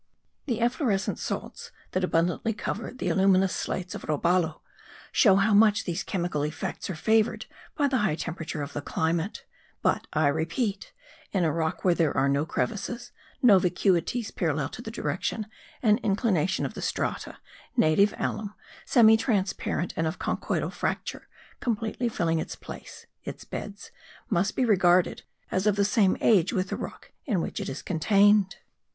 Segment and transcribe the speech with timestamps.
[0.47, 4.61] The efflorescent salts that abundantly cover the aluminous slates of Robalo,
[5.11, 9.45] show how much these chemical effects are favoured by the high temperature of the climate;
[9.83, 10.91] but, I repeat,
[11.33, 13.11] in a rock where there are no crevices,
[13.43, 15.45] no vacuities parallel to the direction
[15.83, 17.37] and inclination of the strata,
[17.77, 18.55] native alum,
[18.87, 21.27] semitransparent and of conchoidal fracture,
[21.59, 23.91] completely filling its place (its beds),
[24.31, 25.21] must be regarded
[25.51, 28.55] as of the same age with the rock in which it is contained.